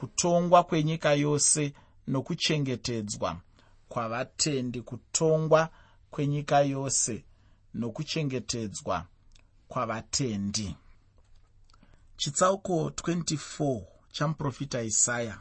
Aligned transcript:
kutongwa 0.00 0.64
kwenyika 0.64 1.12
yose 1.12 1.72
nokuchengetedzwa 2.06 3.40
kwavatendi 3.88 4.80
kutongwa 4.82 5.70
kwenyika 6.10 6.60
yose 6.60 7.24
nokuchengetedzwa 7.74 9.06
kwavatendi. 9.68 10.76
Chitsauko 12.16 12.88
24 12.88 13.82
chamuprofita 14.12 14.82
isaya 14.82 15.38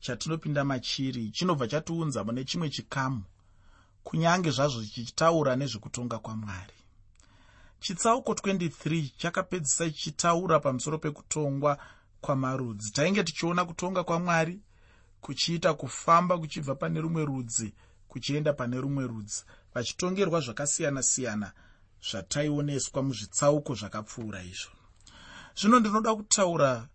chatinopinda 0.00 0.64
machiri 0.64 1.30
chinobva 1.30 1.68
chatiunza 1.68 2.24
mune 2.24 2.44
chimwe 2.44 2.70
chikamu 2.70 3.22
kunyange 4.04 4.50
zvazvo 4.50 4.84
chichitaura 4.84 5.56
nezvekutonga 5.56 6.18
kwamwari. 6.18 6.78
Chitsauko 7.80 8.32
23 8.32 9.10
chakapedzisa 9.16 9.90
chichitaura 9.90 10.60
pamusoro 10.60 10.98
pekutongwa 10.98 11.78
kwamarudzi. 12.26 12.92
Tainge 12.92 13.24
tichiona 13.24 13.64
kutonga 13.64 14.04
kwamwari 14.04 14.60
kuchiita 15.20 15.74
kufamba 15.74 16.38
kuchibva 16.38 16.74
pane 16.74 17.00
rumwe 17.00 17.24
rudzi 17.24 17.74
kuchienda 18.08 18.52
pane 18.52 18.76
rumwe 18.80 19.06
rudzi. 19.06 19.44
Vachitongerwa 19.74 20.40
zvakasiyana-siyana 20.40 21.52
zvataioneswa 22.08 23.02
muzvitsauko 23.02 23.74
zvakapfuura 23.74 24.42
izvo. 24.42 24.72
Zvino 25.58 25.80
ndinoda 25.80 26.14
kutaura 26.14 26.88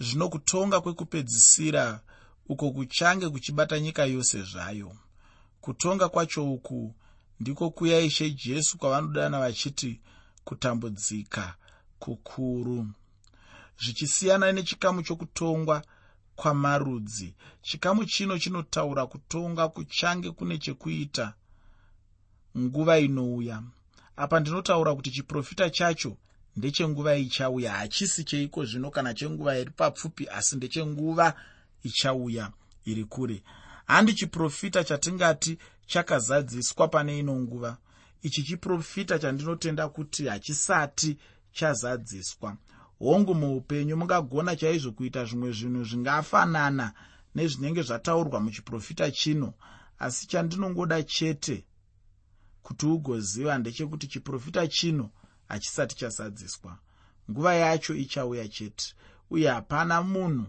zvino 0.00 0.28
kutonga 0.28 0.80
kwekupedzisira 0.80 2.00
uko 2.46 2.70
kuchange 2.70 3.28
kuchibata 3.28 3.80
nyika 3.80 4.04
yose 4.04 4.42
zvayo. 4.42 4.96
Kutonga 5.60 6.08
kwacho 6.08 6.52
uku 6.52 6.94
ndiko 7.40 7.70
kuya 7.70 8.00
ishe 8.00 8.30
jesu 8.30 8.78
kwavanodana 8.78 9.38
vachiti 9.38 10.00
kutambudzika 10.44 11.54
kukuru 11.98 12.86
zvichisiyana 13.80 14.52
nechikamu 14.52 15.02
chokutongwa 15.02 15.84
kwamarudzi. 16.36 17.34
Chikamu 17.62 18.04
chino 18.04 18.38
chinotaura 18.38 19.06
kutonga 19.06 19.68
kuchange 19.68 20.30
kune 20.30 20.58
chekuita 20.58 21.34
nguva 22.58 22.98
inouya. 22.98 23.62
Apa 24.16 24.40
ndinotaura 24.40 24.94
kuti 24.94 25.10
chiprofita 25.10 25.70
chacho 25.70 26.16
ndechenguva 26.56 27.16
ichauya. 27.16 27.72
Hachisi 27.72 28.24
cheiko 28.24 28.64
zvino 28.64 28.90
kana 28.90 29.14
chenguva 29.14 29.58
iri 29.58 29.70
papfupi 29.70 30.28
asi 30.28 30.56
ndechenguva 30.56 31.34
ichauya 31.82 32.52
iri 32.84 33.04
kure. 33.04 33.42
Handi 33.86 34.14
chiprofita 34.14 34.84
chatingati 34.84 35.58
chakazadziswa 35.86 36.88
pane 36.88 37.18
ino 37.18 37.34
nguva. 37.36 37.78
Ichi 38.22 38.42
chiprofita 38.42 39.18
chandinotenda 39.18 39.88
kuti 39.88 40.26
hachisati 40.26 41.18
chazadziswa 41.52 42.56
hongu 43.02 43.34
muupenyu 43.34 43.96
mungagona 43.96 44.56
chaizvo 44.56 44.92
kuita 44.92 45.24
zvimwe 45.24 45.52
zvinhu 45.52 45.84
zvingafanana 45.84 46.92
nezvinenge 47.34 47.82
zvataurwa 47.82 48.40
muchiprofita 48.40 49.10
chino. 49.10 49.54
Asi 49.98 50.26
chandinongoda 50.26 51.02
chete 51.02 51.64
kuti 52.62 52.86
ugoziva 52.86 53.58
ndechekuti 53.58 54.06
chiprofita 54.06 54.66
chino 54.68 55.10
hachisati 55.48 55.96
chazadziswa 55.96 56.78
nguva 57.30 57.54
yacho 57.54 57.94
ichauya 57.94 58.48
chete 58.48 58.94
uye 59.30 59.48
hapana 59.48 60.02
munhu 60.02 60.46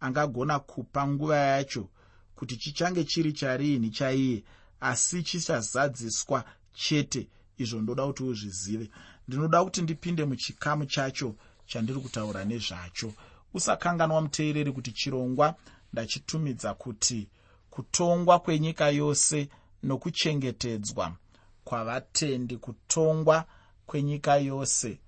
angagona 0.00 0.58
kupa 0.58 1.08
nguva 1.08 1.36
yacho 1.36 1.88
kuti 2.34 2.56
chichange 2.56 3.04
chiri 3.04 3.32
chariini 3.32 3.90
chaiye 3.90 4.44
asi 4.80 5.22
chichazadziswa 5.22 6.44
chete. 6.72 7.28
Izvo 7.58 7.80
ndoda 7.80 8.06
kuti 8.06 8.22
uzvizive. 8.22 8.90
Ndinoda 9.28 9.64
kuti 9.64 9.82
ndipinde 9.82 10.24
muchikamu 10.24 10.86
chacho 10.86 11.36
chandiri 11.70 12.00
kutaura 12.00 12.44
nezvacho. 12.44 13.12
Usakanganwa 13.54 14.20
muteereri 14.20 14.72
kuti 14.72 14.92
chirongwa 14.92 15.54
ndachitumidza 15.92 16.74
kuti 16.74 17.28
kutongwa 17.70 18.38
kwenyika 18.38 18.88
yose 18.88 19.48
nokuchengetedzwa 19.82 21.16
kwavatendi 21.64 22.56
kutongwa 22.56 23.44
kwenyika 23.86 24.36
yose 24.36 24.98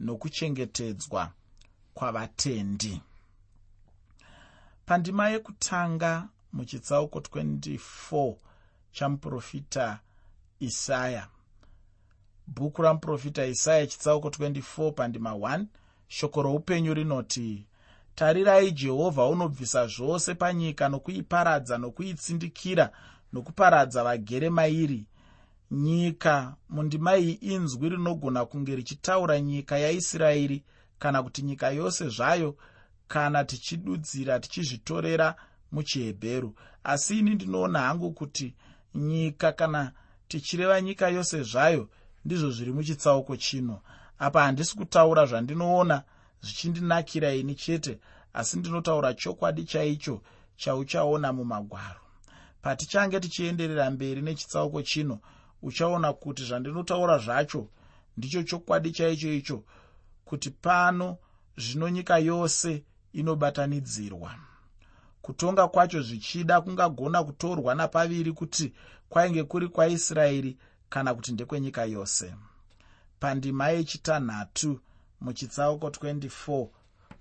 nokuchengetedzwa 0.00 1.32
kwavatendi. 1.94 3.02
Pandima 4.86 5.28
yekutanga 5.28 6.28
muchitsauko 6.52 7.18
24 7.18 8.36
chamuprofita 8.92 10.00
isaya. 10.60 11.28
Bhuku 12.46 12.82
ramuprofita 12.82 13.46
isaya 13.46 13.86
chitsauko 13.86 14.28
24 14.28 14.92
pandima 14.92 15.30
1 15.30 15.64
shoko 16.10 16.42
roupenyu 16.42 16.94
rinoti 16.94 17.66
tarirai 18.14 18.72
jehovha 18.72 19.26
unobvisa 19.26 19.86
zvose 19.86 20.34
panyika 20.34 20.88
nokuiparadza 20.88 21.78
nokuitsindikira 21.78 22.90
nokuparadza 23.32 24.04
vagere 24.04 24.50
mairi. 24.50 25.06
Nyika 25.70 26.54
mundima 26.68 27.16
iyi 27.16 27.32
inzwi 27.32 27.88
rinogona 27.88 28.44
kunge 28.44 28.76
richitaura 28.76 29.40
nyika 29.40 29.78
yaisraeri 29.78 30.64
kana 30.98 31.22
kuti 31.22 31.42
nyika 31.42 31.70
yose 31.70 32.08
zvayo 32.08 32.56
kana 33.08 33.44
tichidudzira 33.44 34.40
tichizvitorera 34.40 35.34
muchihebheru. 35.72 36.54
Asi 36.84 37.18
ini 37.18 37.34
ndinoona 37.34 37.78
hangu 37.78 38.12
kuti 38.12 38.54
nyika 38.94 39.52
kana 39.52 39.92
tichireva 40.28 40.80
nyika 40.80 41.08
yose 41.08 41.42
zvayo 41.42 41.88
ndizvo 42.24 42.50
zviri 42.50 42.72
muchitsauko 42.72 43.36
chino 43.36 43.80
apa 44.20 44.42
handisi 44.42 44.76
kutaura 44.76 45.26
zvandinoona 45.26 46.02
zvichindinakira 46.42 47.34
ini 47.34 47.54
chete 47.54 47.98
asi 48.32 48.58
ndinotaura 48.58 49.14
chokwadi 49.14 49.64
chaicho 49.64 50.22
chauchaona 50.56 51.32
mumagwaro. 51.32 52.00
Patichange 52.62 53.20
tichienderera 53.20 53.90
mberi 53.90 54.22
nechitsauko 54.22 54.82
chino 54.82 55.18
uchaona 55.62 56.12
kuti 56.12 56.44
zvandinotaura 56.44 57.18
zvacho 57.18 57.68
ndicho 58.16 58.42
chokwadi 58.42 58.90
chaicho 58.90 59.32
icho 59.32 59.64
kuti 60.24 60.50
pano 60.50 61.16
zvino 61.56 61.88
nyika 61.88 62.18
yose 62.18 62.84
inobatanidzirwa. 63.12 64.34
Kutonga 65.22 65.68
kwacho 65.68 66.02
zvichida 66.02 66.60
kungagona 66.60 67.24
kutorwa 67.24 67.74
napaviri 67.74 68.32
kuti 68.32 68.72
kwainge 69.08 69.44
kuri 69.44 69.68
kwaisraeri 69.68 70.56
kana 70.88 71.14
kuti 71.14 71.32
ndekwenyika 71.32 71.84
yose 71.84 72.34
pandima 73.20 73.68
yechitanhatu 73.68 74.80
muchitsauko 75.20 75.88
24 75.88 76.68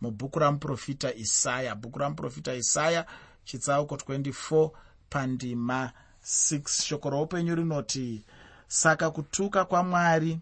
mubhuku 0.02 0.40
ramuprofita 0.40 1.14
isaya. 1.14 1.76
Bhuku 1.76 2.00
ramuprofita 2.00 2.54
isaya 2.54 3.06
chitsauko 3.44 3.96
24 3.96 4.72
pandima 5.10 5.92
6 6.24 6.84
shoko 6.84 7.10
roupenyu 7.10 7.56
rinoti 7.56 8.26
saka 8.68 9.12
kutuka 9.12 9.66
kwamwari 9.66 10.40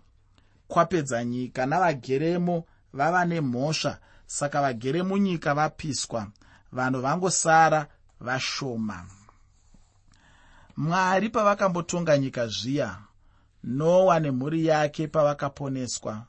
kwapedza 0.68 1.26
nyika 1.26 1.66
navageremo 1.66 2.66
vava 2.94 3.26
nemhosva. 3.26 3.98
Saka 4.26 4.62
vagere 4.62 5.04
munyika 5.04 5.54
vapiswa 5.56 6.28
vanhu 6.72 7.02
vangosara 7.02 7.88
vashoma. 8.20 9.06
Mwari 10.78 11.30
pavakambotonga 11.30 12.18
nyika 12.18 12.48
zviya 12.48 12.98
noa 13.64 14.20
nemhuri 14.20 14.66
yake 14.66 15.08
pavakaponeswa. 15.08 16.26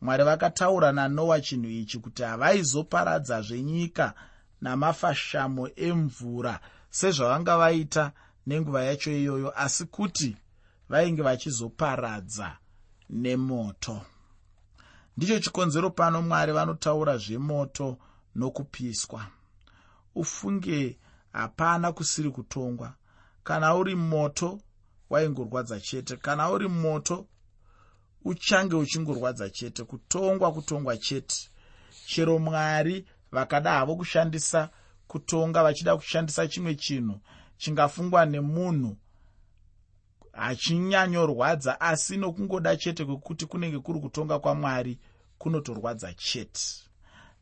Mwari 0.00 0.24
vakataura 0.24 0.92
nanoa 0.92 1.40
chinhu 1.40 1.70
ichi 1.70 1.98
kuti 1.98 2.22
havaizoparadzazve 2.22 3.62
nyika 3.62 4.14
namafashamo 4.60 5.68
emvura 5.76 6.60
sezvavanga 6.90 7.56
vaita 7.58 8.12
nenguva 8.46 8.84
yacho 8.84 9.10
iyoyo 9.12 9.60
asi 9.60 9.84
kuti 9.84 10.36
vainge 10.88 11.22
vachizoparadza 11.22 12.56
nemoto. 13.10 14.00
Ndicho 15.16 15.38
chikonzero 15.40 15.90
pano 15.90 16.22
mwari 16.22 16.52
vanotaura 16.52 17.16
zvemoto 17.18 17.98
nokupiswa. 18.34 19.26
Ufunge 20.14 20.98
hapana 21.32 21.92
kusiri 21.92 22.30
kutongwa. 22.30 22.92
Kana 23.44 23.74
uri 23.74 23.94
moto 23.94 24.60
waingorwadza 25.10 25.80
chete. 25.80 26.16
Kana 26.16 26.50
uri 26.50 26.68
moto 26.68 27.26
uchange 28.24 28.76
uchingorwadza 28.76 29.50
chete 29.50 29.84
kutongwa 29.84 30.52
kutongwa 30.52 30.96
chete. 30.96 31.50
Chero 32.06 32.38
mwari 32.38 33.06
vakada 33.32 33.70
havo 33.72 33.96
kushandisa 33.96 34.70
kutonga 35.06 35.62
vachida 35.62 35.96
kushandisa 35.96 36.48
chimwe 36.48 36.74
chinhu 36.74 37.20
chingafungwa 37.56 38.26
nemunhu 38.26 38.96
hachinyanyorwadza 40.32 41.80
asi 41.80 42.16
nokungoda 42.16 42.76
chete 42.76 43.04
kwekuti 43.04 43.46
kunenge 43.46 43.78
kuri 43.78 44.00
kutonga 44.00 44.38
kwamwari 44.38 44.98
kunotorwadza 45.38 46.14
chete. 46.14 46.60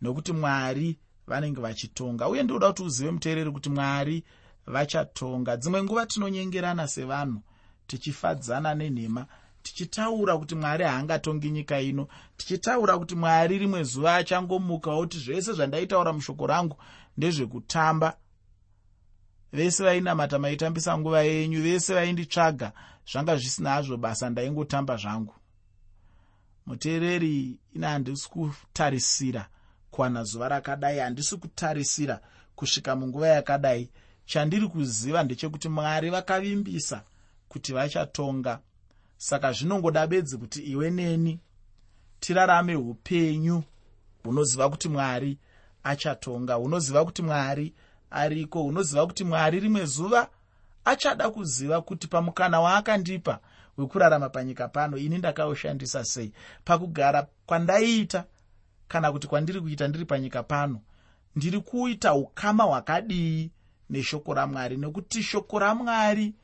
Nokuti 0.01 0.33
mwari 0.33 0.99
vanenge 1.27 1.61
vachitonga 1.61 2.29
uye 2.29 2.43
ndoda 2.43 2.69
kuti 2.69 2.83
uzive 2.83 3.11
muteereri 3.11 3.51
kuti 3.51 3.71
mwari 3.71 4.25
vachatonga. 4.67 5.57
Dzimwe 5.57 5.83
nguva 5.83 6.07
tinonyengerana 6.07 6.89
sevanhu 6.89 7.43
tichifadzana 7.89 8.75
nenhema 8.75 9.27
tichitaura 9.63 10.39
kuti 10.39 10.55
mwari 10.55 10.85
haangatongi 10.85 11.51
nyika 11.51 11.81
ino 11.81 12.09
tichitaura 12.37 12.99
kuti 12.99 13.15
mwari 13.15 13.59
rimwe 13.59 13.83
zuva 13.83 14.17
achangomukawo 14.17 15.01
kuti 15.01 15.19
zvese 15.19 15.53
zvandaitaura 15.53 16.13
mushoko 16.13 16.47
rangu 16.47 16.77
ndezvekutamba. 17.17 18.17
Vese 19.53 19.85
vainamata 19.85 20.39
maitambisa 20.39 20.99
nguva 20.99 21.23
yenyu 21.23 21.63
vese 21.63 21.95
vainditsvaga 21.95 22.73
zvanga 23.11 23.37
zvisina 23.37 23.71
hazvo 23.71 23.97
basa 23.97 24.31
ndaingotamba 24.31 24.97
zvangu. 24.97 25.35
Muteereri 26.67 27.59
ine 27.75 27.87
handisi 27.87 28.29
kutarisira 28.29 29.49
kuwana 29.91 30.25
zuva 30.25 30.49
rakadai 30.49 30.99
handisi 30.99 31.37
kutarisira 31.37 32.21
kusvika 32.57 32.97
munguva 32.97 33.29
yakadai. 33.29 33.91
Chandiri 34.27 34.69
kuziva 34.69 35.23
ndechekuti 35.23 35.69
mwari 35.69 36.11
vakavimbisa 36.11 37.03
kuti 37.49 37.73
vachatonga. 37.73 38.61
Saka 39.17 39.53
zvinongoda 39.53 40.07
bedzi 40.07 40.37
kuti 40.39 40.63
iwe 40.63 40.91
neni 40.91 41.41
tirarame 42.21 42.77
upenyu 42.77 43.63
hunoziva 44.25 44.71
kuti 44.71 44.89
mwari 44.89 45.39
achatonga 45.85 46.55
hunoziva 46.55 47.05
kuti 47.05 47.23
mwari 47.23 47.75
ariko 48.11 48.63
hunoziva 48.63 49.07
kuti 49.07 49.25
mwari 49.25 49.61
rimwe 49.61 49.85
zuva 49.87 50.29
achada 50.85 51.31
kuziva 51.31 51.81
kuti 51.83 52.07
pamukana 52.09 52.61
waakandipa 52.61 53.41
wekurarama 53.79 54.29
panyika 54.29 54.69
pano 54.69 54.97
ini 54.97 55.19
ndakaushandisa 55.19 56.05
sei? 56.05 56.33
Pakugara 56.65 57.27
kwandaiita 57.47 58.25
kana 58.89 59.13
kuti 59.13 59.27
kwandiri 59.27 59.61
kuita 59.61 59.89
ndiri 59.89 60.05
panyika 60.05 60.43
pano 60.43 60.81
ndiri 61.37 61.61
kuita 61.61 62.15
ukama 62.15 62.65
hwakadii 62.65 63.51
neshoko 63.91 64.35
ramwari? 64.35 64.77
Nekuti 64.77 65.23
shoko 65.23 65.59
ramwari 65.59 66.35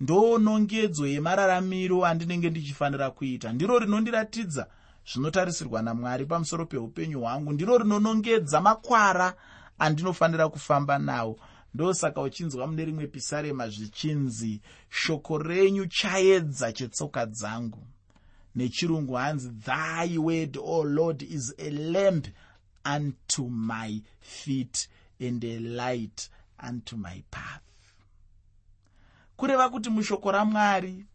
ndo 0.00 0.38
nongedzo 0.38 1.06
yemararamiro 1.06 2.06
andinenge 2.06 2.50
ndichifanira 2.50 3.10
kuita. 3.10 3.52
Ndiro 3.52 3.78
rinondiratidza 3.78 4.66
zvinotarisirwa 5.12 5.82
namwari 5.82 6.26
pamusoro 6.26 6.66
peupenyu 6.66 7.20
hwangu. 7.20 7.52
Ndiro 7.52 7.78
rinonongedza 7.78 8.60
makwara 8.60 9.34
andinofanira 9.78 10.48
kufamba 10.48 10.98
nawo. 10.98 11.38
Ndosaka 11.74 12.22
uchinzwa 12.22 12.66
mune 12.66 12.84
rimwe 12.84 13.06
pisarema 13.06 13.68
zvichinzi 13.68 14.60
shoko 14.90 15.38
renyu 15.38 15.86
chaedza 15.86 16.72
chetsoka 16.72 17.26
dzangu. 17.26 17.86
Nechirungu 18.54 19.12
hanzi 19.14 19.50
thy 19.50 20.18
word 20.18 20.58
o 20.62 20.84
lord 20.84 21.22
is 21.22 21.54
a 21.58 21.70
lamp 21.70 22.26
unto 22.96 23.48
my 23.48 24.00
feet 24.20 24.88
and 25.20 25.44
a 25.44 25.58
light 25.58 26.30
unto 26.68 26.96
my 26.96 27.22
path 27.30 27.67
kureva 29.38 29.68
kuti 29.68 29.90
mushoko 29.90 30.32
ramwari 30.32 31.06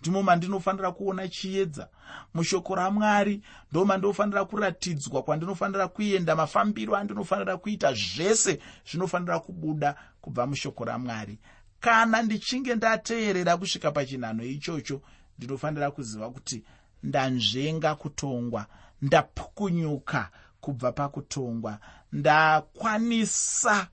ndimo 0.00 0.22
mandinofanira 0.22 0.92
kuona 0.92 1.28
chiedza. 1.28 1.88
Mushoko 2.34 2.74
ramwari 2.74 3.42
ndo 3.70 3.84
mandinofanira 3.84 4.44
kuratidzwa 4.44 5.22
kwandinofanira 5.22 5.88
kuenda 5.88 6.36
mafambiro 6.36 6.96
andinofanira 6.96 7.56
kuita 7.56 7.94
zvese 7.94 8.60
zvinofanira 8.90 9.40
kubuda 9.40 9.94
kubva 10.20 10.46
mushoko 10.46 10.84
ramwari. 10.84 11.38
Kana 11.80 12.22
ndichinge 12.22 12.74
ndateerera 12.74 13.56
kusvika 13.56 13.90
pachinhano 13.90 14.44
ichocho 14.44 15.00
ndinofanira 15.38 15.90
kuziva 15.90 16.30
kuti 16.30 16.64
ndanzvenga 17.02 17.94
kutongwa 17.94 18.66
ndapukunyuka 19.02 20.30
kubva 20.60 20.92
pakutongwa 20.92 21.78
ndakwanisa 22.12 23.88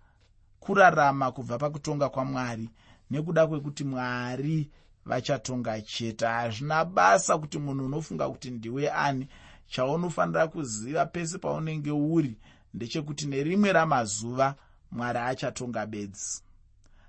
kurarama 0.60 1.32
kubva 1.32 1.58
pakutonga 1.58 2.10
kwamwari 2.10 2.70
nekuda 3.12 3.48
kwekuti 3.48 3.84
mwari 3.84 4.70
vachatonga 5.06 5.82
chete. 5.82 6.26
Hazvina 6.26 6.86
basa 6.86 7.38
kuti 7.38 7.60
munhu 7.60 7.86
unofunga 7.86 8.30
kuti 8.30 8.50
ndiwe 8.52 8.92
ani. 8.92 9.28
Chaunofanira 9.68 10.48
kuziva 10.48 11.06
pese 11.06 11.38
paunenge 11.38 11.92
uri 11.92 12.38
ndechekuti 12.74 13.26
nerimwe 13.28 13.72
ramazuva 13.74 14.56
mwari 14.92 15.20
achatonga 15.20 15.86
bedzi. 15.86 16.42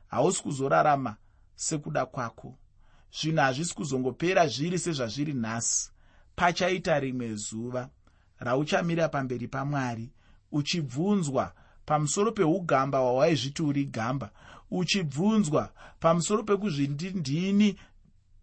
Hausi 0.08 0.42
kuzorarama 0.42 1.16
sekuda 1.56 2.06
kwako. 2.06 2.54
Zvinhu 3.20 3.40
hazvisi 3.40 3.74
kuzongopera 3.74 4.46
zviri 4.46 4.78
sezvazviri 4.78 5.34
nhasi. 5.34 5.90
Pachaita 6.36 7.00
rimwe 7.00 7.34
zuva 7.34 7.88
rauchamira 8.38 9.08
pamberi 9.08 9.48
pamwari 9.48 10.10
uchibvunzwa 10.52 11.52
pamusoro 11.86 12.32
peugamba 12.32 12.98
hwawaizviti 12.98 13.62
uri 13.62 13.84
gamba 13.84 14.30
uchibvunzwa. 14.70 15.72
Pamusoro 16.00 16.42
pekuzvindindini 16.42 17.76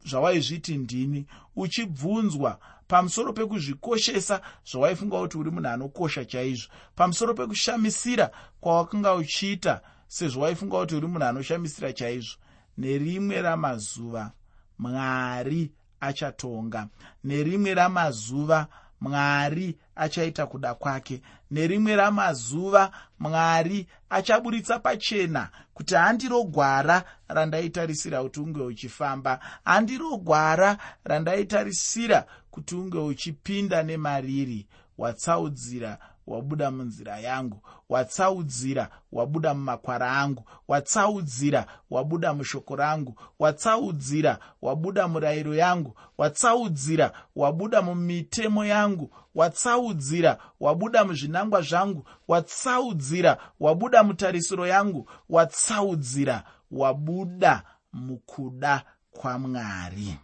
zvawaizviti 0.06 0.77
ndini 0.77 1.25
uchibvunzwa. 1.56 2.60
Pamusoro 2.88 3.33
pekuzvikoshesa 3.33 4.42
zvawaifunga 4.72 5.19
kuti 5.19 5.38
uri 5.38 5.51
munhu 5.51 5.68
anokosha 5.69 6.25
chaizvo. 6.25 6.69
Pamusoro 6.95 7.33
pekushamisira 7.33 8.31
kwawakanga 8.62 9.13
uchiita 9.13 9.81
sezvawaifunga 10.07 10.80
kuti 10.80 10.95
uri 10.95 11.07
munhu 11.07 11.25
anoshamisira 11.25 11.94
chaizvo. 11.94 12.38
Nerimwe 12.78 13.42
ramazuva 13.42 14.31
mwari 14.80 15.71
achatonga. 16.00 16.88
Nerimwe 17.24 17.74
ramazuva 17.74 18.68
mwari 19.01 19.77
achaita 19.95 20.45
kuda 20.47 20.74
kwake. 20.74 21.21
Nerimwe 21.51 21.95
ramazuva 21.95 22.92
mwari 23.19 23.88
achaburitsa 24.09 24.80
pachena 24.80 25.50
kuti 25.74 25.95
handiro 25.95 26.44
gwara 26.44 27.03
randaitarisira 27.27 28.24
kuti 28.24 28.39
unge 28.39 28.62
uchifamba. 28.62 29.39
Handiro 29.65 30.18
gwara 30.18 30.77
randaitarisira 31.03 32.25
kuti 32.51 32.75
unge 32.75 32.97
uchipinda 32.97 33.83
nemariri. 33.83 34.68
Watsaudzira 34.97 35.97
wabuda 36.27 36.72
munzira 36.72 37.19
yangu 37.19 37.62
watsaudzira 37.89 38.89
wabuda 39.12 39.54
mumakwara 39.54 40.12
angu 40.12 40.44
watsaudzira 40.68 41.68
wabuda 41.89 42.33
mushoko 42.33 42.75
rangu 42.75 43.19
watsaudzira 43.39 44.39
wabuda 44.62 45.07
murayiro 45.07 45.56
yangu 45.56 45.95
watsaudzira 46.18 47.12
wabuda 47.36 47.81
mumitemo 47.81 48.66
yangu 48.66 49.13
watsaudzira 49.36 50.38
wabuda 50.60 51.06
muzvinangwa 51.06 51.62
zvangu 51.62 52.06
watsaudzira 52.28 53.38
wabuda 53.60 54.04
mutarisiro 54.04 54.68
yangu 54.68 55.10
watsaudzira 55.30 56.44
wabuda 56.71 57.63
mukuda 57.94 58.83
kwamwari 59.12 60.18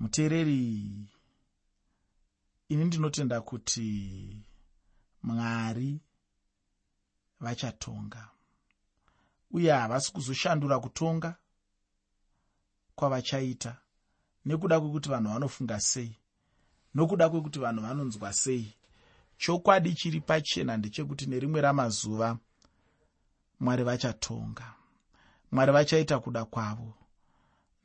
muteereri 0.00 0.90
ini 2.70 2.84
ndinotenda 2.84 3.40
kuti 3.40 3.86
mwari 5.22 6.00
vachatonga 7.40 8.22
uye 9.50 9.70
havasi 9.72 10.12
kuzoshandura 10.12 10.76
kutonga 10.80 11.30
kwavachaita 12.96 13.72
nekuda 14.46 14.80
kwekuti 14.80 15.08
vanhu 15.08 15.28
vanofunga 15.32 15.80
sei 15.80 16.20
nokuda 16.94 17.28
kwekuti 17.28 17.58
vanhu 17.58 17.82
vanonzwa 17.82 18.32
sei. 18.32 18.74
Chokwadi 19.38 19.94
chiri 19.94 20.20
pachena 20.20 20.76
ndechekuti 20.76 21.26
nerimwe 21.26 21.60
ramazuva 21.60 22.38
mwari 23.60 23.84
vachatonga. 23.84 24.74
Mwari 25.52 25.72
vachaita 25.72 26.18
kuda 26.18 26.44
kwavo 26.44 26.94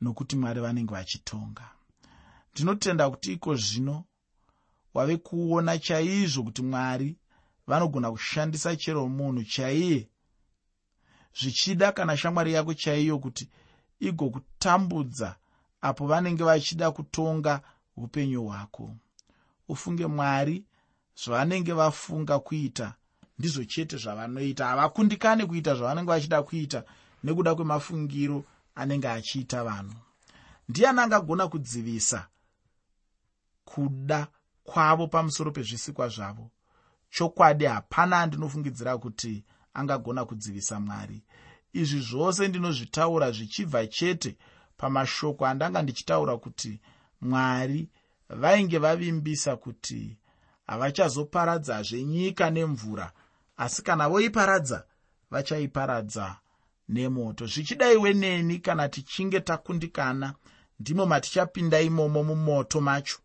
nokuti 0.00 0.36
mwari 0.36 0.60
vanenge 0.60 0.92
vachitonga. 0.92 1.70
Ndinotenda 2.52 3.10
kuti 3.10 3.32
iko 3.32 3.54
zvino 3.54 4.04
wave 4.96 5.16
kuona 5.16 5.78
chaizvo 5.78 6.42
kuti 6.42 6.62
mwari 6.62 7.16
vanogona 7.66 8.10
kushandisa 8.10 8.76
chero 8.76 9.08
munhu 9.08 9.44
chaiye. 9.44 10.08
Zvichida 11.40 11.92
kana 11.92 12.16
shamwari 12.16 12.52
yako 12.52 12.74
chaiyo 12.74 13.18
kuti 13.18 13.50
igokutambudza 14.00 15.36
apo 15.80 16.06
vanenge 16.06 16.44
vachida 16.44 16.90
kutonga 16.90 17.60
upenyu 17.96 18.44
hwako. 18.44 18.96
Ufunge 19.68 20.06
mwari 20.06 20.64
zvavanenge 21.24 21.72
vafunga 21.72 22.38
kuita 22.38 22.94
ndizvo 23.38 23.64
chete 23.64 23.96
zvavanoita. 23.96 24.66
Havakundikane 24.66 25.46
kuita 25.46 25.74
zvavanenge 25.74 26.08
vachida 26.10 26.42
kuita 26.42 26.84
nekuda 27.24 27.54
kwemafungiro 27.54 28.44
anenge 28.74 29.08
achiita 29.08 29.64
vanhu. 29.64 29.94
Ndiani 30.68 31.00
angagona 31.00 31.48
kudzivisa 31.48 32.28
kuda 33.64 34.26
kwavo 34.66 35.06
pamusoro 35.08 35.50
pezvisikwa 35.50 36.08
zvavo. 36.08 36.50
Chokwadi 37.10 37.64
hapana 37.64 38.20
andinofungidzira 38.20 38.98
kuti 38.98 39.44
angagona 39.74 40.24
kudzivisa 40.24 40.80
mwari. 40.80 41.22
Izvi 41.72 42.00
zvose 42.00 42.48
ndinozvitaura 42.48 43.30
zvichibva 43.30 43.86
chete 43.86 44.36
pamashoko 44.76 45.46
andanga 45.46 45.82
ndichitaura 45.82 46.36
kuti 46.36 46.80
mwari 47.20 47.88
vainge 48.28 48.78
vavimbisa 48.78 49.56
kuti 49.56 50.18
havachazoparadzazve 50.66 52.02
nyika 52.04 52.50
nemvura 52.50 53.12
asi 53.56 53.82
kana 53.82 54.08
voiparadza 54.08 54.84
vachaiparadza 55.30 56.36
nemoto. 56.88 57.46
Zvichidaiwe 57.46 58.12
neni 58.14 58.58
kana 58.58 58.88
tichinge 58.88 59.40
takundikana 59.40 60.34
ndimo 60.80 61.06
matichapinda 61.06 61.80
imomo 61.80 62.22
mumoto 62.24 62.80
macho 62.80 63.18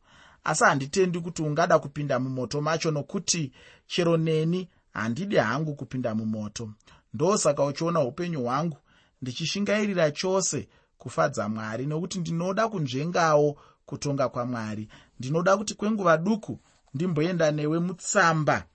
asi 0.43 0.63
handitendi 0.63 1.19
kuti 1.19 1.41
ungada 1.41 1.79
kupinda 1.79 2.19
mumoto 2.19 2.61
macho 2.61 2.91
nokuti 2.91 3.51
chero 3.87 4.17
neni 4.17 4.69
handidi 4.93 5.35
hangu 5.35 5.75
kupinda 5.75 6.15
mumoto. 6.15 6.69
Ndosaka 7.13 7.63
uchiona 7.65 7.99
upenyu 8.01 8.43
hwangu 8.43 8.77
ndichishingairira 9.21 10.11
chose 10.11 10.67
kufadza 10.97 11.49
mwari 11.49 11.85
nokuti 11.85 12.19
ndinoda 12.19 12.67
kunzvengawo 12.67 13.57
kutonga 13.85 14.29
kwamwari. 14.29 14.87
Ndinoda 15.19 15.57
kuti 15.57 15.73
kwenguva 15.73 16.17
duku 16.17 16.59
ndimboenda 16.93 17.51
newe 17.51 17.79
mutsamba 17.79 18.65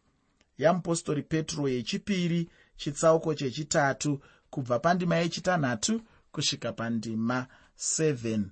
yamupostori 0.59 1.23
petro 1.23 1.69
yechipiri 1.69 2.49
chitsauko 2.77 3.35
chechitatu 3.35 4.21
kubva 4.51 4.79
pandima 4.79 5.17
yechitanhatu 5.17 6.01
kusvika 6.33 6.73
pandima 6.73 7.47
7 7.79 8.43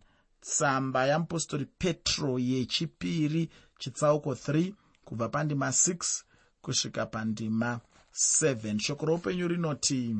tsamba 0.44 1.06
yamupostori 1.06 1.66
petro 1.80 2.38
yechipiri 2.38 3.42
chitsauko 3.78 4.30
3 4.32 4.72
kubva 5.04 5.28
pandima 5.28 5.68
6 5.68 6.22
kusvika 6.62 7.06
pandima 7.06 7.80
7 8.14 8.78
shoko 8.78 9.06
roupenyu 9.06 9.48
rinoti 9.48 10.16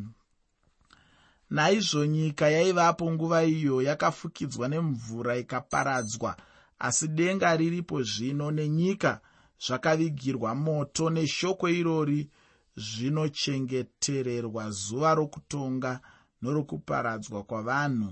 naizvo 1.51 2.07
nyika 2.07 2.49
yaivapo 2.49 3.13
nguva 3.13 3.45
iyo 3.45 3.83
yakafukidzwa 3.83 4.69
nemvura 4.69 5.37
ikaparadzwa 5.37 6.37
asi 6.79 7.09
denga 7.09 7.57
riripo 7.57 8.03
zvino 8.03 8.51
nenyika 8.51 9.21
zvakavigirwa 9.65 10.55
moto 10.55 11.11
neshoko 11.11 11.69
irori 11.69 12.31
zvinochengetererwa 12.77 14.71
zuva 14.71 15.15
rokutonga 15.15 16.01
norokuparadzwa 16.43 17.43
kwavanhu 17.49 18.11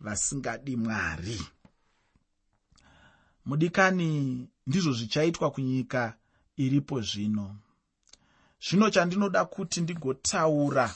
vasingadi 0.00 0.76
mwari. 0.76 1.40
Mudikani 3.46 4.48
ndizvo 4.66 4.92
zvichaitwa 4.92 5.50
kunyika 5.50 6.16
iripo 6.56 7.00
zvino. 7.00 7.56
Zvino 8.68 8.90
chandinoda 8.90 9.44
kuti 9.44 9.80
ndigotaura 9.80 10.94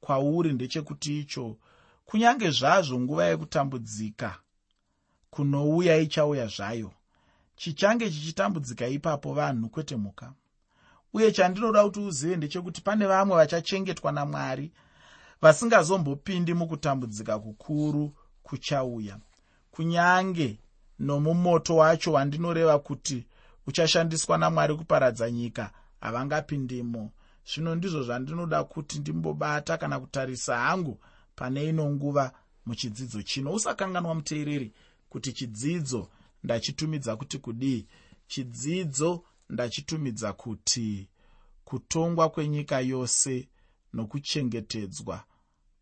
kwauri 0.00 0.52
ndechekuti 0.52 1.20
icho 1.20 1.56
kunyange 2.04 2.50
zvazvo 2.50 3.00
nguva 3.00 3.24
yekutambudzika 3.24 4.38
kunouya 5.30 5.96
ichauya 5.96 6.46
zvayo 6.46 6.92
chichange 7.56 8.10
chichitambudzika 8.10 8.86
ipapo 8.88 9.34
vanhu 9.34 9.68
kwete 9.68 9.96
mhuka. 9.96 10.32
Uye 11.12 11.32
chandinoda 11.32 11.84
kuti 11.84 12.00
uzive 12.00 12.36
ndechekuti 12.36 12.80
pane 12.80 13.06
vamwe 13.06 13.36
vachachengetwa 13.36 14.12
namwari 14.12 14.72
vasingazombopindi 15.40 16.54
mukutambudzika 16.54 17.38
kukuru 17.38 18.14
kuchauya. 18.48 19.18
Kunyange 19.70 20.58
nomumoto 20.98 21.76
wacho 21.76 22.12
wandinoreva 22.12 22.78
kuti 22.78 23.26
uchashandiswa 23.66 24.38
namwari 24.38 24.74
kuparadza 24.74 25.30
nyika 25.30 25.70
havangapindimo. 26.00 27.12
Zvino 27.46 27.74
ndizvo 27.74 28.02
zvandinoda 28.02 28.64
kuti 28.64 28.98
ndimbobata 28.98 29.76
kana 29.76 30.00
kutarisa 30.00 30.58
hangu 30.58 31.00
pane 31.36 31.68
ino 31.68 31.90
nguva 31.90 32.32
muchidzidzo 32.66 33.22
chino. 33.22 33.52
Usakanganwa 33.52 34.14
muteereri 34.14 34.72
kuti 35.08 35.32
chidzidzo 35.32 36.08
ndachitumidza 36.44 37.16
kuti 37.16 37.38
kudii 37.38 37.86
chidzidzo 38.26 39.24
ndachitumidza 39.48 40.32
kuti 40.32 41.08
kutongwa 41.64 42.28
kwenyika 42.28 42.80
yose 42.80 43.48
nokuchengetedzwa 43.92 45.24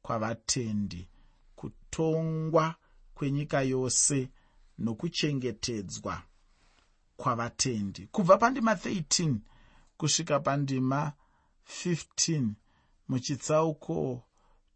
kwavatendi 0.02 1.08
kutongwa 1.56 2.74
kwenyika 3.14 3.62
yose 3.62 4.30
nokuchengetedzwa 4.78 6.22
kwavatendi. 7.16 8.06
Kubva 8.06 8.38
pandima 8.38 8.74
13 8.74 9.34
kusvika 9.96 10.40
pandima 10.40 11.12
15 11.84 12.48
muchitsauko 13.08 14.22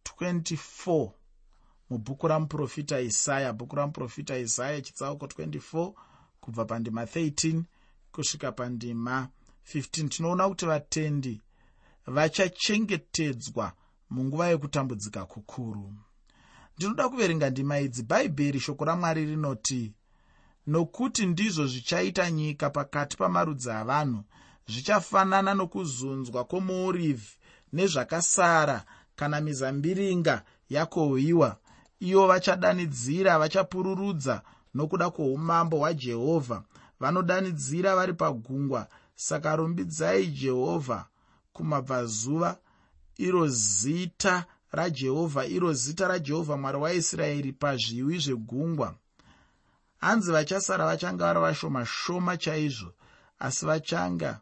24 0.05 1.11
mubhuku 1.91 2.29
ramuprofita 2.29 3.01
isaya. 3.01 3.53
Bhuku 3.53 3.77
ramuprofita 3.77 4.39
isaya 4.39 4.81
chitsauko 4.81 5.27
24 5.27 5.93
kubva 6.41 6.65
pandima 6.65 7.05
13 7.05 7.63
kusvika 8.13 8.53
pandima 8.53 9.29
15 9.75 10.09
tinoona 10.09 10.49
kuti 10.49 10.67
vatendi 10.67 11.41
vachachengetedzwa 12.07 13.73
munguva 14.11 14.49
yekutambudzika 14.49 15.27
kukuru 15.27 15.95
ndinoda 16.81 17.09
kuverenga 17.09 17.51
ndima 17.51 17.79
idzi. 17.79 18.03
Bhaibheri 18.03 18.61
shoko 18.61 18.85
ramwari 18.85 19.25
rinoti 19.27 19.93
nokuti 20.67 21.27
ndizvo 21.27 21.67
zvichaita 21.67 22.31
nyika 22.31 22.71
pakati 22.71 23.17
pamarudzi 23.17 23.71
avanhu 23.71 24.25
zvichafanana 24.69 25.55
nokuzunzwa 25.55 26.45
kwomuorivhi 26.45 27.31
nezvakasara 27.73 28.85
kana 29.17 29.41
mizambiringa 29.41 30.43
yakohwiwa. 30.71 31.57
Ivo 32.01 32.27
vachadanidzira 32.27 33.39
vachapururudza 33.39 34.43
nokuda 34.75 35.11
kwoumambo 35.11 35.79
hwajehovha. 35.79 36.63
Vanodanidzira 37.01 37.97
vari 37.97 38.13
pagungwa. 38.13 38.89
Saka 39.15 39.57
rumbidzai 39.57 40.27
jehovha 40.27 41.07
kumabvazuva 41.53 42.59
iro 43.17 43.49
zita 43.49 44.47
rajehovha 44.71 45.47
iro 45.47 45.73
zita 45.73 46.09
rajehovha 46.09 46.57
mwari 46.57 46.79
waisraeri 46.79 47.53
pazviwi 47.53 48.19
zvegungwa. 48.19 48.95
Hanzi 50.01 50.33
vachasara 50.33 50.87
vachanga 50.87 51.25
vari 51.25 51.41
vashoma 51.41 51.87
shoma 51.87 52.37
chaizvo 52.37 52.93
asi 53.39 53.67
vachanga 53.67 54.41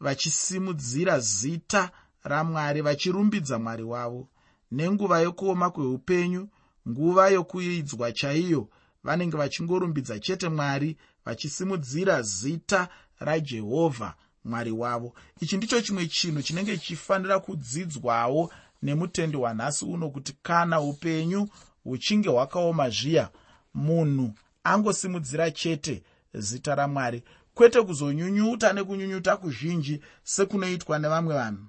vachisimudzira 0.00 1.20
zita 1.20 1.90
ramwari 2.24 2.80
vachirumbidza 2.82 3.58
mwari 3.58 3.82
wavo. 3.82 4.28
Nenguva 4.70 5.20
yokuoma 5.20 5.70
kweupenyu 5.70 6.48
nguva 6.88 7.28
yokuidzwa 7.28 8.12
chaiyo 8.12 8.68
vanenge 9.04 9.36
vachingorumbidza 9.36 10.18
chete 10.18 10.48
mwari 10.48 10.96
vachisimudzira 11.24 12.22
zita 12.22 12.88
rajehovha 13.18 14.14
mwari 14.44 14.70
wavo. 14.70 15.14
Ichi 15.40 15.56
ndicho 15.56 15.80
chimwe 15.80 16.06
chinhu 16.06 16.42
chinenge 16.42 16.78
chichifanira 16.78 17.40
kudzidzwawo 17.40 18.52
nemutendi 18.82 19.36
wanhasi 19.36 19.84
uno 19.84 20.10
kuti 20.10 20.32
kana 20.42 20.80
upenyu 20.80 21.48
huchinge 21.84 22.28
hwakaoma 22.28 22.90
zviya 22.90 23.30
munhu 23.74 24.32
angosimudzira 24.64 25.50
chete 25.50 26.02
zita 26.34 26.74
ramwari. 26.74 27.22
Kwete 27.54 27.82
kuzonyunyuta 27.82 28.72
nekunyunyuta 28.72 29.36
kuzhinji 29.36 30.00
sekunoitwa 30.24 30.98
nevamwe 30.98 31.34
vanhu. 31.34 31.64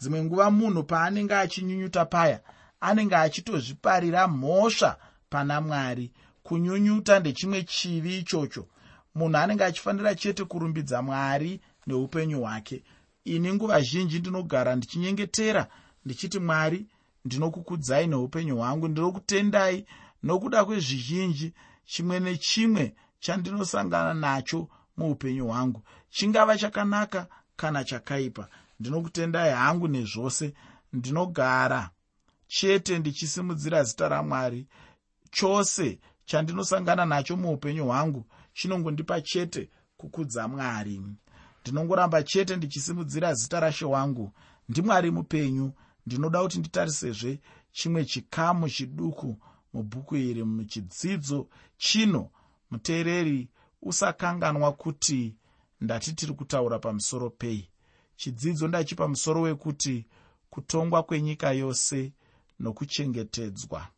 Dzimwe 0.00 0.24
nguva 0.24 0.50
munhu 0.50 0.82
paanenge 0.84 1.34
achinyunyuta 1.34 2.04
paya 2.04 2.40
anenge 2.80 3.16
achitozviparira 3.16 4.28
mhosva 4.28 4.96
pana 5.30 5.60
mwari. 5.60 6.12
Kunyunyuta 6.42 7.18
ndechimwe 7.20 7.62
chivi 7.62 8.18
ichocho 8.18 8.66
munhu 9.14 9.36
anenge 9.38 9.64
achifanira 9.64 10.14
chete 10.14 10.44
kurumbidza 10.44 11.02
mwari 11.02 11.60
neupenyu 11.86 12.40
hwake. 12.40 12.82
Ini 13.24 13.52
nguva 13.52 13.80
zhinji 13.80 14.18
ndinogara 14.18 14.76
ndichinyengetera 14.76 15.66
ndichiti 16.04 16.38
mwari 16.38 16.86
ndinokukudzai 17.24 18.06
neupenyu 18.06 18.56
hwangu 18.56 18.88
ndinokutendai 18.88 19.86
nokuda 20.22 20.64
kwezvizhinji 20.64 21.54
chimwe 21.84 22.20
nechimwe 22.20 22.94
chandinosangana 23.20 24.14
nacho 24.14 24.68
muupenyu 24.96 25.46
hwangu. 25.46 25.82
Chingava 26.10 26.58
chakanaka 26.58 27.26
kana 27.56 27.84
chakaipa. 27.84 28.48
Ndinokutendai 28.80 29.52
hangu 29.52 29.88
nezvose. 29.88 30.54
Ndinogara 30.92 31.90
chete 32.46 32.98
ndichisimudzira 32.98 33.84
zita 33.84 34.08
ramwari. 34.08 34.66
Chose 35.30 35.98
chandinosangana 36.24 37.04
nacho 37.06 37.36
muupenyu 37.36 37.84
hwangu 37.86 38.26
chinongondipa 38.54 39.20
chete 39.20 39.70
kukudza 39.96 40.48
mwari. 40.48 41.02
Ndinongoramba 41.62 42.22
chete 42.22 42.56
ndichisimudzira 42.56 43.34
zita 43.34 43.60
rashe 43.60 43.84
wangu. 43.84 44.32
Ndimwari 44.68 45.10
mupenyu 45.10 45.72
ndinoda 46.06 46.42
kuti 46.42 46.58
nditarisezve 46.58 47.40
chimwe 47.72 48.04
chikamu 48.04 48.68
chiduku 48.68 49.36
mubhuku 49.72 50.16
iri 50.16 50.44
muchidzidzo. 50.44 51.48
Chino 51.76 52.30
muteereri 52.70 53.48
usakanganwa 53.82 54.72
kuti 54.72 55.36
ndati 55.80 56.12
tiri 56.12 56.32
kutaura 56.32 56.78
pamusoro 56.78 57.30
pei. 57.30 57.68
Chidzidzo 58.16 58.68
ndachipa 58.68 59.08
musoro 59.08 59.40
wekuti 59.40 60.06
kutongwa 60.50 61.02
kwenyika 61.02 61.52
yose 61.52 62.12
nokuchengetedzwa 62.60 63.88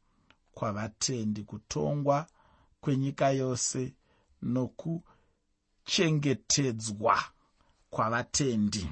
kwavatendi 0.54 1.42
kutongwa 1.42 2.26
kwenyika 2.80 3.30
yose 3.30 3.94
nokuchengetedzwa 4.42 7.24
kwavatendi 7.90 8.88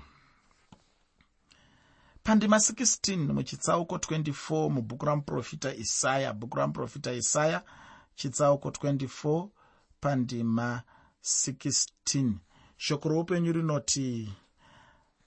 pandima 2.24 2.56
16 2.56 3.32
muchitsauko 3.32 3.96
24 3.96 4.70
mubhuku 4.70 5.06
ramuprofita 5.06 5.74
isaya. 5.74 6.32
Bhuku 6.32 6.56
ramuprofita 6.56 7.12
isaya 7.12 7.62
chitsauko 8.14 8.68
24 8.68 9.48
pandima 10.00 10.82
16 11.24 12.32
shoko 12.76 13.08
roupenyu 13.08 13.52
rinoti 13.52 14.32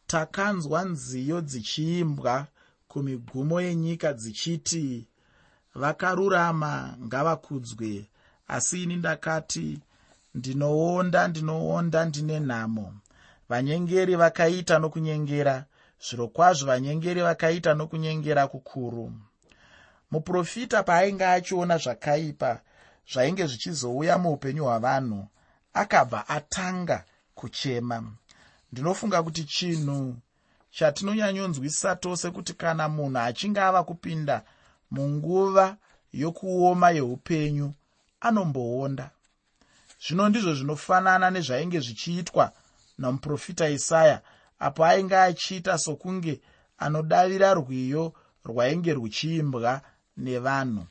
takanzwa 0.08 0.86
nziyo 0.86 1.42
dzichiimbwa 1.42 2.48
kumigumo 2.88 3.62
yenyika 3.62 4.14
dzichiti 4.14 5.08
vakarurama 5.76 6.98
ngavakudzwe 7.06 8.10
asi 8.48 8.84
ini 8.84 8.96
ndakati 8.96 9.80
ndinoonda 10.36 11.28
ndinoonda 11.28 12.06
ndine 12.06 12.40
nhamo 12.40 12.94
vanyengeri 13.50 14.16
vakaita 14.16 14.80
nokunyengera 14.80 15.66
zviro 16.02 16.28
kwazvo 16.28 16.68
vanyengeri 16.68 17.22
vakaita 17.22 17.74
nokunyengera 17.74 18.48
kukuru. 18.48 19.14
Muprofita 20.12 20.84
paainge 20.84 21.26
achiona 21.26 21.78
zvakaipa 21.78 22.62
zvainge 23.12 23.46
zvichizouya 23.48 24.18
muupenyu 24.18 24.64
hwavanhu 24.64 25.28
akabva 25.74 26.28
atanga 26.28 27.04
kuchema. 27.36 28.04
Ndinofunga 28.72 29.24
kuti 29.24 29.44
chinhu 29.44 30.16
chatinonyanyonzwisisa 30.72 31.96
tose 31.96 32.32
kuti 32.32 32.54
kana 32.54 32.90
munhu 32.90 33.20
achinge 33.20 33.62
ava 33.62 33.84
kupinda 33.84 34.44
munguva 34.92 35.78
yokuoma 36.14 36.90
yeupenyu 36.92 37.74
anomboonda. 38.20 39.10
Zvino 40.04 40.30
ndizvo 40.30 40.54
zvinofanana 40.54 41.30
nezvainge 41.30 41.80
zvichiitwa 41.80 42.52
namuprofita 42.98 43.70
isaya 43.70 44.22
apo 44.60 44.86
ainge 44.86 45.18
achiita 45.18 45.78
sokunge 45.78 46.42
anodavira 46.78 47.54
rwiyo 47.54 48.14
rwainge 48.46 48.94
ruchiimbwa 48.94 49.82
nevanhu. 50.18 50.86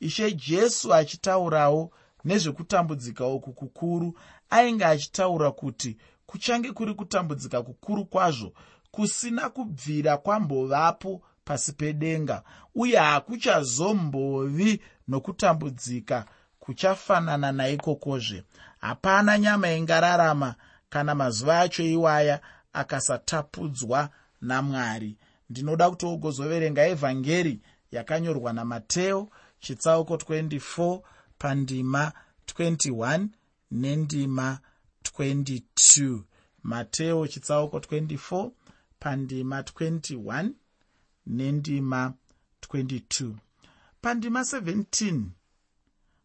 Ishe 0.00 0.32
jesu 0.32 0.94
achitaurawo 0.94 1.90
nezvekutambudzika 2.24 3.26
uku 3.26 3.52
kukuru 3.52 4.18
ainge 4.50 4.84
achitaura 4.84 5.50
kuti 5.50 5.96
kuchange 6.26 6.72
kuri 6.72 6.94
kutambudzika 6.94 7.62
kukuru 7.62 8.04
kwazvo 8.04 8.52
kusina 8.90 9.48
kubvira 9.50 10.16
kwambovapo 10.16 11.22
pasi 11.44 11.72
pedenga 11.72 12.42
uye 12.74 12.96
hakuchazombovi 12.98 14.80
nokutambudzika 15.08 16.24
kuchafanana 16.60 17.52
naikokozve. 17.52 18.44
Hapana 18.80 19.38
nyama 19.38 19.72
ingararama 19.72 20.54
kana 20.88 21.14
mazuva 21.14 21.60
acho 21.60 21.82
iwaya 21.82 22.40
akasatapudzwa 22.72 24.10
namwari. 24.40 25.16
Ndinoda 25.50 25.90
kuti 25.90 26.06
ugozoverenga 26.06 26.86
evhangeri 26.86 27.60
yakanyorwa 27.92 28.52
namateo 28.52 29.28
chitsauko 29.60 30.14
24 30.14 31.00
pandima 31.38 32.12
21 32.46 33.26
nendima 33.70 34.58
22 35.04 36.20
mateo 36.62 37.26
chitsauko 37.26 37.78
24 37.78 38.50
pandima 38.98 39.60
21 39.60 40.50
nendima 41.26 42.14
22 42.62 43.34
pandima 44.00 44.40
17 44.40 45.22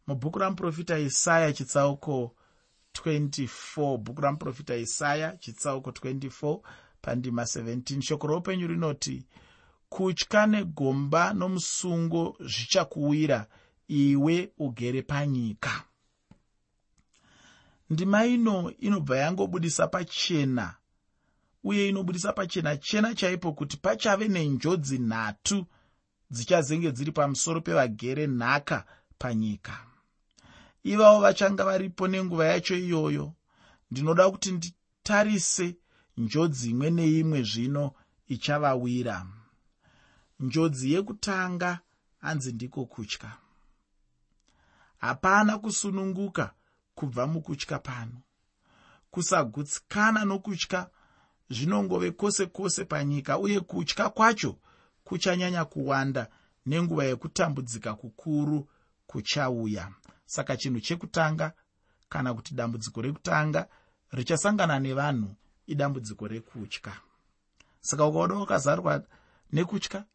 mubhuku 0.08 0.40
ramuprofita 0.40 1.00
isaya 1.00 1.54
chitsauko 1.54 2.35
24 3.04 3.98
bhuku 3.98 4.22
ramuprofita 4.22 4.75
isaya 4.75 5.38
chitsauko 5.38 5.90
24 5.90 6.60
pandima 7.02 7.44
17 7.44 8.02
shoko 8.02 8.28
roupenyu 8.28 8.68
rinoti 8.68 9.25
kutya 9.90 10.48
negomba 10.48 11.34
nomusungo 11.34 12.38
zvichakuwira 12.40 13.48
iwe 13.88 14.52
ugere 14.58 15.02
panyika. 15.02 15.84
Ndima 17.90 18.25
ino 18.25 18.72
inobva 18.72 19.18
yangobudisa 19.18 19.88
pachena 19.88 20.75
uye 21.64 21.90
inobudisa 21.90 22.34
pachena. 22.34 22.78
Chena 22.78 23.16
chaipo 23.16 23.54
kuti 23.54 23.78
pachave 23.78 24.28
nenjodzi 24.28 25.00
nhatu 25.00 25.66
dzichazenge 26.32 26.92
dziri 26.92 27.12
pamusoro 27.12 27.62
pevagere 27.62 28.28
nhaka 28.28 28.86
panyika 29.17 29.94
ivavo 30.86 31.19
vachanga 31.19 31.65
varipo 31.65 32.08
nenguva 32.08 32.45
yacho 32.45 32.76
iyoyo. 32.76 33.34
Ndinoda 33.91 34.32
kuti 34.32 34.52
nditarise 34.52 35.76
njodzi 36.17 36.69
imwe 36.69 36.89
neimwe 36.89 37.43
zvino 37.43 37.91
ichavawira. 38.28 39.28
Njodzi 40.39 40.93
yekutanga 40.93 41.80
hanzi 42.21 42.54
ndiko 42.54 42.86
kutya. 42.86 43.32
Hapana 44.98 45.58
kusununguka 45.58 46.54
kubva 46.95 47.28
mukutya 47.28 47.80
pano. 47.80 48.21
Kusagutsikana 49.12 50.26
nokutya 50.26 50.89
zvinongove 51.50 52.12
kwose 52.12 52.45
kwose 52.45 52.86
panyika 52.86 53.39
uye 53.39 53.60
kutya 53.60 54.10
kwacho 54.10 54.58
kuchanyanya 55.04 55.65
kuwanda 55.65 56.30
nenguva 56.65 57.04
yekutambudzika 57.06 57.95
kukuru 57.95 58.69
kuchauya 59.08 59.91
saka 60.26 60.58
chinhu 60.58 60.80
chekutanga 60.80 61.54
kana 62.10 62.34
kuti 62.34 62.56
dambudziko 62.56 63.02
rekutanga 63.02 63.68
richasangana 64.12 64.80
nevanhu 64.80 65.36
idambudziko 65.68 66.28
rekutya. 66.28 66.94
Saka 67.82 68.06
ukaona 68.06 68.36
wakazarwa 68.36 69.04
nekutya 69.54 70.06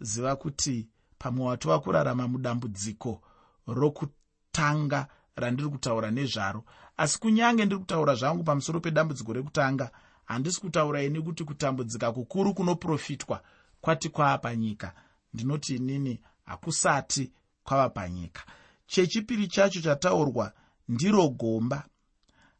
ziva 0.00 0.36
kuti 0.36 0.88
pamwe 1.18 1.46
watova 1.46 1.80
kurarama 1.80 2.28
mudambudziko 2.28 3.22
rokutanga 3.66 5.06
randiri 5.36 5.68
kutaura 5.68 6.10
nezvaro. 6.10 6.64
Asi 6.96 7.18
kunyange 7.18 7.64
ndiri 7.64 7.80
kutaura 7.80 8.14
zvangu 8.14 8.44
pamusoro 8.44 8.80
pedambudziko 8.80 9.32
rekutanga 9.32 9.90
handisi 10.24 10.60
kutaura 10.60 11.02
ini 11.02 11.22
kuti 11.22 11.44
kutambudzika 11.44 12.12
kukuru 12.12 12.54
kunoprofitwa 12.54 13.42
kwati 13.80 14.08
kwava 14.08 14.38
panyika. 14.38 14.92
Ndinoti 15.34 15.76
inini 15.76 16.20
hakusati 16.44 17.32
kwava 17.64 17.88
panyika 17.88 18.42
chechipiri 18.88 19.48
chacho 19.48 19.80
chataurwa 19.80 20.52
ndiro 20.88 21.28
gomba. 21.28 21.86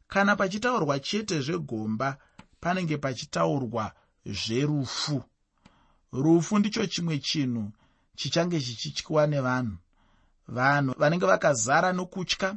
Kana 0.09 0.37
pachitaurwa 0.37 1.01
chete 1.01 1.41
zvegomba 1.41 2.19
panenge 2.61 2.97
pachitaurwa 2.97 3.93
zverufu. 4.27 5.23
Rufu 6.13 6.59
ndicho 6.59 6.87
chimwe 6.87 7.19
chinhu 7.19 7.73
chichange 8.17 8.61
chichityiwa 8.61 9.27
nevanhu. 9.27 9.77
Vanhu 10.49 10.95
vanenge 10.99 11.27
vakazara 11.27 11.93
nokutya 11.93 12.57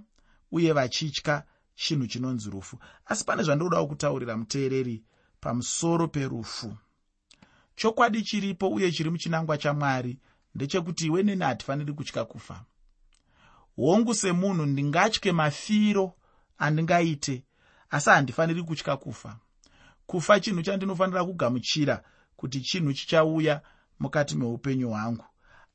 uye 0.52 0.74
vachitya 0.74 1.44
chinhu 1.76 2.08
chinonzi 2.08 2.50
rufu. 2.50 2.78
Asi 3.06 3.24
pane 3.26 3.44
zvandinodawo 3.44 3.88
kutaurira 3.88 4.38
muteereri 4.38 5.04
pamusoro 5.40 6.08
perufu. 6.08 6.78
Chokwadi 7.76 8.24
chiripo 8.24 8.70
uye 8.70 8.92
chiri 8.92 9.10
muchinangwa 9.10 9.58
chamwari. 9.58 10.20
Ndechekuti 10.56 11.06
iwe 11.06 11.24
neni 11.24 11.44
hatifaniri 11.44 11.94
kutya 11.94 12.26
kufa 12.26 12.66
hongu 13.76 14.14
semunhu 14.14 14.66
ndingatye 14.66 15.32
mafiro 15.32 16.14
andingaite. 16.58 17.44
Asi 17.90 18.10
handifaniri 18.10 18.64
kutya 18.64 18.98
kufa. 18.98 19.38
Kufa 20.06 20.40
chinhu 20.40 20.62
chandinofanira 20.62 21.26
kugamuchira 21.26 22.04
kuti 22.36 22.62
chinhu 22.62 22.94
chichauya 22.94 23.62
mukati 24.00 24.36
meupenyu 24.36 24.90
hwangu. 24.90 25.26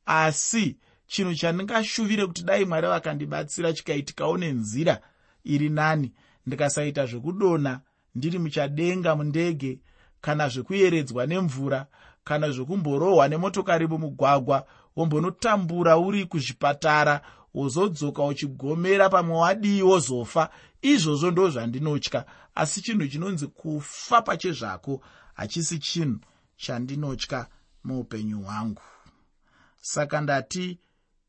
Asi 0.06 0.76
chinhu 1.06 1.34
chandingashuvire 1.34 2.26
kuti 2.26 2.42
dai 2.42 2.64
mwari 2.64 2.86
vakandibatsira 2.86 3.72
chikaitikawo 3.72 4.38
nenzira 4.38 5.00
iri 5.44 5.68
nani 5.68 6.12
ndikasaita 6.46 7.06
zvekudonha 7.06 7.80
ndiri 8.14 8.38
muchadenga 8.38 9.16
mundege 9.16 9.78
kana 10.20 10.48
zvekuyeredzwa 10.48 11.26
nemvura 11.26 11.86
kana 12.24 12.50
zvekumborohwa 12.50 13.28
nemotokari 13.28 13.86
mumugwagwa 13.86 14.66
wombonotambura 14.96 15.98
uri 15.98 16.24
kuzvipatara 16.24 17.20
wozodzoka 17.56 18.24
uchigomera 18.24 19.08
pamwe 19.08 19.36
wadii 19.36 19.82
wozofa 19.82 20.50
izvozvo 20.82 21.30
ndo 21.30 21.50
zvandinotya. 21.50 22.20
Asi 22.54 22.82
chinhu 22.82 23.08
chinonzi 23.08 23.46
kufa 23.46 24.22
pachezvako 24.22 25.02
hachisi 25.34 25.78
chinhu 25.78 26.20
chandinotya 26.56 27.46
muupenyu 27.84 28.40
hwangu. 28.42 28.82
Saka 29.80 30.20
ndati 30.20 30.78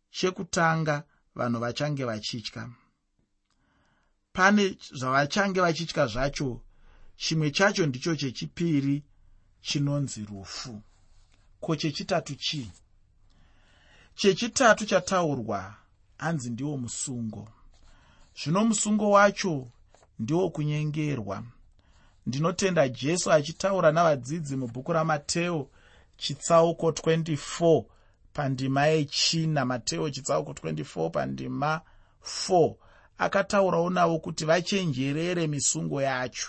chekutanga 0.10 1.04
vanhu 1.36 1.60
vachange 1.60 2.04
vachitya. 2.06 2.70
Pane 4.34 4.78
zvavachange 4.94 5.62
vachitya 5.62 6.08
zvacho 6.08 6.62
chimwe 7.16 7.52
chacho 7.52 7.86
ndicho 7.86 8.16
chechipiri 8.16 9.04
chinonzi 9.62 10.26
rufu. 10.26 10.82
Ko 11.60 11.76
chechitatu 11.76 12.36
chii? 12.36 12.72
Chechitatu 14.16 14.86
chataurwa 14.86 15.76
hanzi 16.18 16.50
ndiwo 16.50 16.78
musungo. 16.78 17.48
Zvino 18.44 18.66
musungo 18.66 19.10
wacho 19.10 19.68
ndiwo 20.20 20.50
kunyengerwa. 20.50 21.44
Ndinotenda 22.26 22.90
jesu 22.90 23.32
achitaura 23.32 23.92
navadzidzi 23.92 24.56
mubhuku 24.56 24.94
ramateo 24.94 25.68
chitsauko 26.18 26.90
24 26.90 27.84
pandima 28.34 28.86
yechina. 28.88 29.66
Mateo 29.66 30.10
chitsauko 30.10 30.52
24 30.52 31.10
pandima 31.10 31.82
4 32.50 32.76
akataurawo 33.18 33.90
navo 33.90 34.20
kuti 34.20 34.46
vachenjerere 34.46 35.48
misungo 35.48 36.02
yacho. 36.02 36.48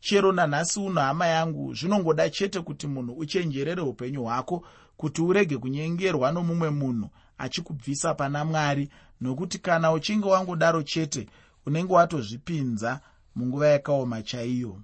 Chero 0.00 0.32
nanhasi 0.32 0.80
uno 0.80 1.00
hama 1.00 1.26
yangu 1.26 1.74
zvinongoda 1.74 2.30
chete 2.30 2.60
kuti 2.60 2.86
munhu 2.86 3.12
uchenjerere 3.12 3.82
upenyu 3.82 4.22
hwako 4.22 4.66
kuti 4.96 5.22
urege 5.22 5.58
kunyengerwa 5.58 6.32
nomumwe 6.32 6.70
munhu 6.70 7.10
achikubvisa 7.38 8.14
pana 8.14 8.44
mwari 8.44 8.88
nokuti 9.20 9.58
kana 9.58 9.92
uchinge 9.92 10.28
wangodaro 10.28 10.82
chete 10.82 11.26
unenge 11.66 11.92
watozvipinza 11.92 13.00
munguva 13.36 13.68
yakaoma 13.68 14.22
chaiyo. 14.22 14.80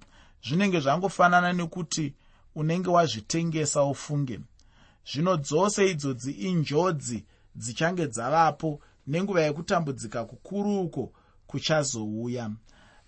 Zvinenge 0.47 0.79
zvangofanana 0.79 1.53
nekuti 1.53 2.13
unenge 2.55 2.89
wazvitengesa 2.89 3.83
ufunge. 3.83 4.39
Zvino 5.11 5.37
dzose 5.37 5.91
idzodzi 5.91 6.31
injodzi 6.31 7.25
dzichange 7.55 8.07
dzavapo 8.07 8.79
nenguva 9.07 9.41
yekutambudzika 9.41 10.25
kukuru 10.25 10.81
uko 10.81 11.11
kuchazouya. 11.47 12.51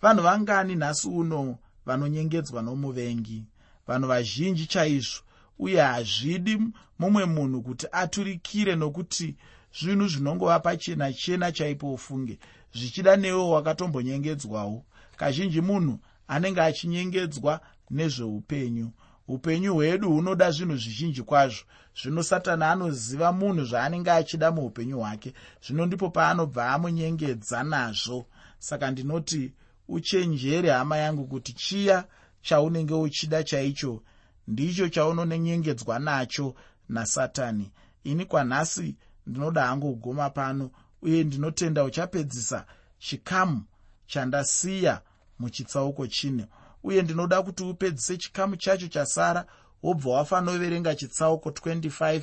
Vanhu 0.01 0.23
vangani 0.23 0.75
nhasi 0.75 1.07
uno 1.07 1.57
vanonyengedzwa 1.85 2.61
nomuvengi 2.61 3.43
vanhu 3.87 4.07
vazhinji 4.07 4.65
chaizvo 4.65 5.21
uye 5.59 5.81
hazvidi 5.81 6.59
mumwe 6.99 7.25
munhu 7.25 7.61
kuti 7.61 7.87
aturikire 7.91 8.75
nokuti 8.75 9.35
zvinhu 9.79 10.07
zvinongova 10.07 10.59
pachena 10.59 11.13
chena 11.13 11.51
chaipo 11.51 11.93
ufunge 11.93 12.39
zvichida 12.77 13.15
newewo 13.15 13.51
wakatombonyengedzwawo. 13.51 14.85
Kazhinji 15.17 15.61
munhu 15.61 15.99
anenge 16.27 16.61
achinyengedzwa 16.61 17.61
nezveupenyu. 17.91 18.91
Upenyu 19.27 19.73
hwedu 19.73 20.09
hunoda 20.09 20.51
zvinhu 20.51 20.77
zvizhinji 20.77 21.23
kwazvo. 21.23 21.65
Zvino 22.01 22.23
satani 22.23 22.63
anoziva 22.63 23.31
munhu 23.31 23.65
zvaanenge 23.65 24.11
achida 24.11 24.51
muupenyu 24.51 24.97
hwake. 24.99 25.33
Zvino 25.63 25.85
ndipo 25.85 26.09
paanobva 26.09 26.69
amunyengedza 26.69 27.63
nazvo. 27.63 28.25
Saka 28.59 28.91
ndinoti 28.91 29.53
uchenjere 29.87 30.69
hama 30.69 30.97
yangu 30.97 31.27
kuti 31.27 31.53
chiya 31.53 32.05
chaunenge 32.41 32.93
uchida 32.93 33.43
chaicho 33.43 34.01
ndicho 34.47 34.89
chaunonyengedzwa 34.89 35.99
nacho 35.99 36.55
nasatani. 36.89 37.71
Ini 38.03 38.25
kwanhasi 38.25 38.95
ndinoda 39.27 39.65
hangu 39.65 39.93
kugoma 39.93 40.29
pano 40.29 40.71
uye 41.01 41.23
ndinotenda 41.23 41.83
uchapedzisa 41.83 42.65
chikamu 42.99 43.63
chandasiya 44.07 45.01
muchitsauko 45.39 46.07
chine. 46.07 46.45
Uye 46.83 47.01
ndinoda 47.01 47.41
kuti 47.41 47.63
upedzise 47.63 48.17
chikamu 48.17 48.55
chacho 48.55 48.87
chasara 48.87 49.45
wobva 49.83 50.09
wafanoverenga 50.11 50.95
chitsauko 50.95 51.49
25 51.49 52.21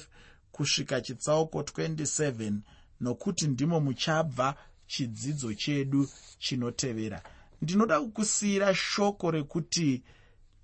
kusvika 0.52 1.00
chitsauko 1.00 1.60
27 1.60 2.52
nokuti 3.00 3.46
ndimo 3.46 3.80
muchabva 3.80 4.54
chidzidzo 4.87 5.54
chedu 5.54 6.08
chinotevera. 6.38 7.22
Ndinoda 7.62 8.00
kukusiyira 8.00 8.74
shoko 8.74 9.30
rekuti 9.30 10.02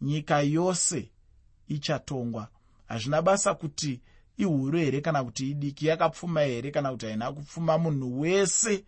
nyika 0.00 0.40
yose 0.40 1.10
ichatongwa 1.70 2.48
hazvina 2.88 3.22
basa 3.22 3.54
kuti 3.54 4.00
ihuru 4.36 4.78
here 4.78 5.00
kana 5.00 5.24
kuti 5.24 5.50
idiki 5.50 5.86
yakapfuma 5.86 6.40
here 6.40 6.70
kana 6.70 6.90
kuti 6.90 7.06
haina 7.06 7.32
kupfuma. 7.32 7.78
Munhu 7.78 8.20
wese 8.20 8.84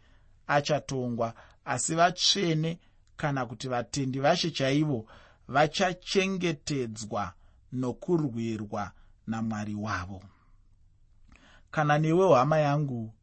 achatongwa 0.47 1.35
asi 1.65 1.95
vatsvene 1.95 2.79
kana 3.17 3.47
kuti 3.47 3.69
vatendi 3.69 4.21
vashe 4.21 4.51
chaivo 4.51 5.07
vachachengetedzwa 5.49 7.33
nokurwirwa 7.73 8.93
namwari 9.27 9.75
wavo. 9.75 10.23
Kana 11.71 11.99
newe 11.99 12.35
hama 12.35 12.59
yangu 12.59 13.15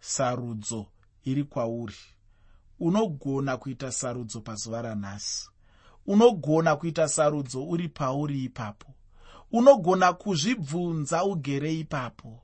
sarudzo 0.00 0.86
iri 1.24 1.44
kwauri. 1.44 1.94
Unogona 2.80 3.56
kuita 3.56 3.92
sarudzo 3.92 4.40
pazuva 4.40 4.82
ranhasi. 4.82 5.48
Unogona 6.06 6.76
kuita 6.76 7.08
sarudzo 7.08 7.68
uri 7.68 7.88
pauri 7.88 8.44
ipapo 8.44 8.94
unogona 9.52 10.12
kuzvibvunza 10.12 11.24
ugere 11.24 11.74
ipapo. 11.74 12.42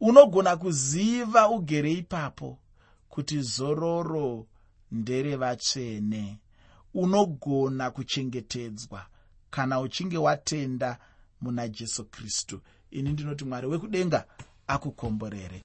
Unogona 0.00 0.56
kuziva 0.56 1.48
ugere 1.50 1.92
ipapo 1.92 2.58
kuti 3.08 3.42
zororo 3.42 4.46
nderevatsvene 4.90 6.38
unogona 6.94 7.90
kuchengetedzwa 7.90 9.06
kana 9.50 9.80
uchinge 9.80 10.18
watenda 10.18 10.98
muna 11.40 11.68
jesu 11.68 12.04
kristu. 12.04 12.60
Ini 12.90 13.12
ndinoti 13.12 13.44
mwari 13.44 13.66
wekudenga 13.66 14.26
akukomborere 14.66 15.58